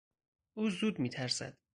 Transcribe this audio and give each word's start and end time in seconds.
او 0.53 0.69
زود 0.69 0.99
میترسد. 0.99 1.57